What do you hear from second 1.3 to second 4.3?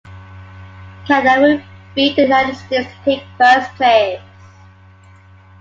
would beat the United States to take first place.